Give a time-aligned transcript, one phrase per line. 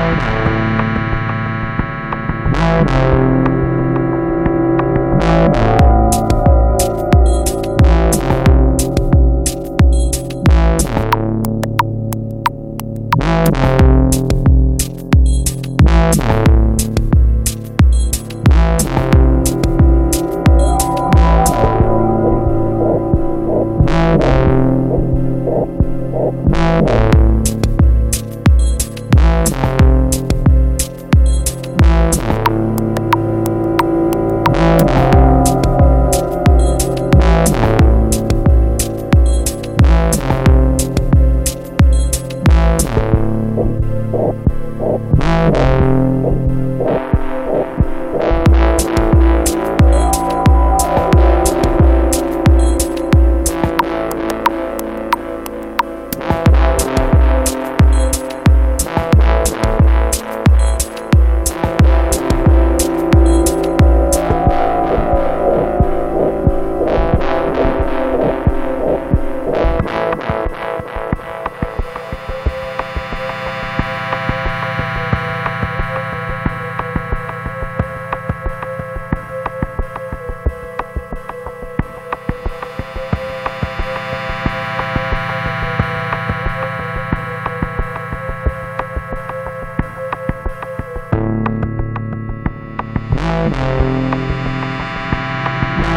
[0.00, 0.22] Thank
[3.34, 3.39] you.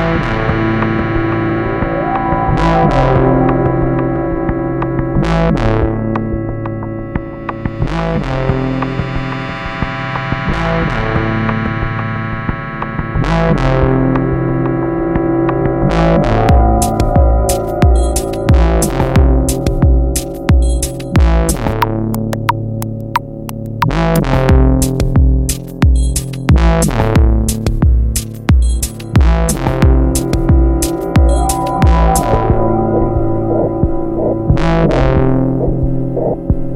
[0.03, 0.25] Thank
[8.27, 8.52] you.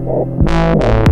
[0.09, 1.06] Oh, my God.